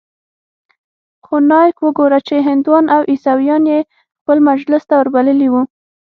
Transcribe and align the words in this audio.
خو 1.25 1.35
نايک 1.51 1.77
وګوره 1.85 2.19
چې 2.27 2.35
هندوان 2.47 2.85
او 2.95 3.01
عيسويان 3.11 3.63
يې 3.71 3.79
خپل 4.19 4.37
مجلس 4.49 4.83
ته 4.89 4.95
وربللي 4.97 5.47
وو. 5.49 5.61